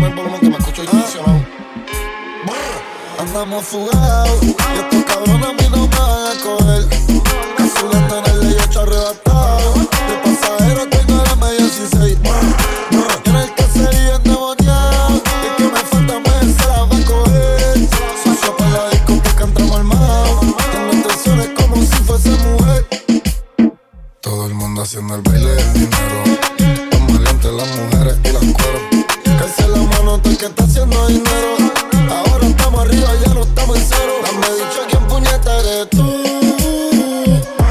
Sube 0.00 0.08
el 0.08 0.14
volumen 0.14 0.40
que 0.40 0.48
me 0.48 0.56
escucho 0.56 0.82
intencionado. 0.82 1.44
Ah. 2.48 3.20
Andamos 3.20 3.66
fugados, 3.66 4.42
y 4.42 4.48
estos 4.48 5.04
cabrones 5.04 5.46
a 5.46 5.52
mí 5.52 5.68
no 5.70 5.76
me 5.76 5.88
van 5.88 6.26
a 6.26 6.42
coger. 6.42 6.88
Azulando 7.58 8.18
en 8.18 8.24
el 8.30 8.40
ley, 8.40 8.56
está 8.60 8.80
arrebatado. 8.80 9.74
De 9.74 10.16
pasajero 10.24 10.88
tengo 10.88 11.22
la 11.22 11.36
media 11.36 11.58
16. 11.58 12.18
En 13.26 13.36
el 13.36 13.54
caserío 13.54 14.16
endemoniado, 14.16 15.16
y 15.16 15.56
que 15.58 15.64
me 15.64 15.80
falta 15.80 16.18
me 16.18 16.50
se 16.50 16.66
la 16.66 16.84
va 16.84 16.96
a 16.96 17.04
coger. 17.04 17.88
Sucio 18.24 18.56
para 18.56 18.70
la 18.70 18.88
disco 18.88 19.22
que 19.22 19.30
cantamos 19.34 19.76
armado. 19.76 20.40
Tengo 20.72 20.92
intenciones 20.94 21.50
como 21.58 21.76
si 21.76 21.96
fuese 22.04 22.30
mujer. 22.30 22.86
Todo 24.22 24.46
el 24.46 24.54
mundo 24.54 24.80
haciendo 24.80 25.16
el 25.16 25.20
baile 25.20 25.50
del 25.50 25.72
dinero. 25.74 26.89
dinero. 31.06 31.56
Ahora 32.10 32.46
estamos 32.46 32.80
arriba, 32.82 33.08
ya 33.24 33.34
no 33.34 33.42
estamos 33.42 33.76
en 33.76 33.84
cero. 33.88 34.12
Dame 34.24 34.46
dicho 34.56 34.80
quién 34.88 35.06
puñeta 35.06 35.58
eres 35.58 35.90
tú. 35.90 36.06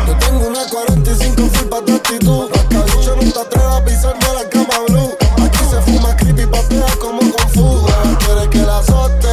Yo 0.07 0.17
tengo 0.19 0.47
una 0.47 0.65
45 0.67 1.41
full 1.53 1.67
pa' 1.67 1.81
tu 1.81 1.95
actitud. 1.95 2.49
Hasta 2.53 2.83
dicho 2.85 3.15
no 3.15 3.31
te 3.31 3.39
atrevas 3.39 3.81
a 3.81 3.85
pisarme 3.85 4.25
la 4.33 4.49
cama 4.49 4.79
blue. 4.87 5.17
Aquí 5.45 5.59
se 5.69 5.81
fuma 5.81 6.15
creepy, 6.15 6.45
patea 6.45 6.87
como 6.99 7.19
Kung 7.19 7.49
Fu. 7.53 7.85
Quieres 8.19 8.47
que 8.49 8.59
la 8.59 8.79
azote. 8.79 9.27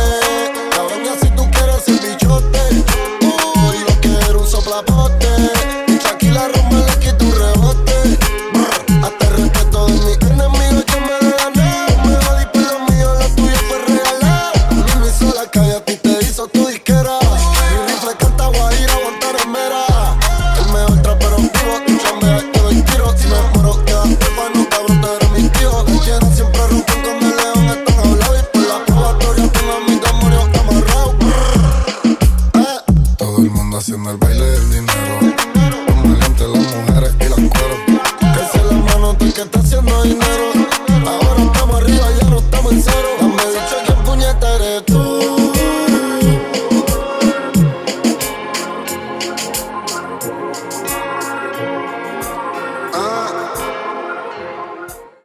La 0.77 0.83
venga 0.85 1.13
si 1.21 1.29
tú 1.31 1.49
quieres 1.51 1.89
el 1.89 1.99
bichote. 1.99 2.61
Uy, 3.23 3.79
lo 3.89 4.01
quiero 4.01 4.41
un 4.41 4.49
soplapote. 4.49 5.26